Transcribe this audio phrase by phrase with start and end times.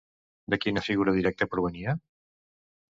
[0.53, 1.97] De quina figura directa provenia?